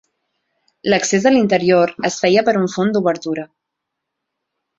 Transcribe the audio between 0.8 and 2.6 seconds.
L'accés a l'interior es feia per